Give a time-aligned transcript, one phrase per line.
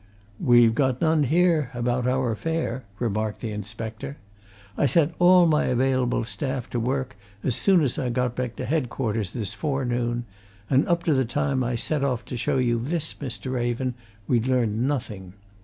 [0.39, 4.17] "We've got none here about our affair," remarked the inspector.
[4.75, 8.65] "I set all my available staff to work as soon as I got back to
[8.65, 10.25] headquarters this forenoon,
[10.71, 13.53] and up to the time I set off to show you this, Mr.
[13.53, 13.93] Raven,
[14.27, 15.33] we'd learned nothing.